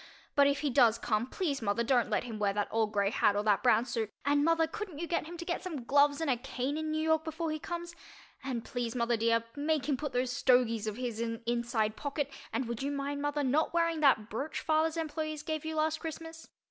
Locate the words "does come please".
0.71-1.61